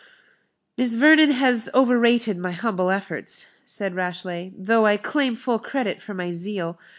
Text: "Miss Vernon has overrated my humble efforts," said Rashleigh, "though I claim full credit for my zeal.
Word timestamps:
"Miss 0.79 0.95
Vernon 0.95 1.29
has 1.29 1.69
overrated 1.75 2.35
my 2.35 2.53
humble 2.53 2.89
efforts," 2.89 3.45
said 3.65 3.93
Rashleigh, 3.93 4.49
"though 4.57 4.87
I 4.87 4.97
claim 4.97 5.35
full 5.35 5.59
credit 5.59 6.01
for 6.01 6.15
my 6.15 6.31
zeal. 6.31 6.79